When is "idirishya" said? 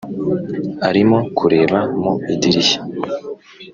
2.33-2.79